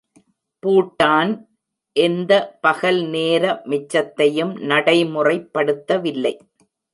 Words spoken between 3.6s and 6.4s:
மிச்சத்தையும் நடைமுறைபடுத்தவில்லை.